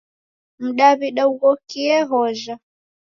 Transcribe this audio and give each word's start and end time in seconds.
Mdaw'ida 0.65 1.23
ughokie 1.31 1.97
hojha. 2.09 2.53